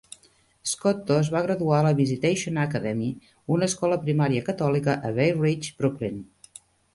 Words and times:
Scotto 0.69 1.17
es 1.23 1.27
va 1.33 1.41
graduar 1.47 1.75
a 1.81 1.85
la 1.87 1.91
Visitation 1.99 2.57
Academy, 2.61 3.11
una 3.57 3.69
escola 3.73 4.01
primària 4.07 4.47
catòlica 4.49 4.97
a 5.11 5.13
Bay 5.21 5.35
Ridge 5.45 5.77
(Brooklyn). 5.85 6.19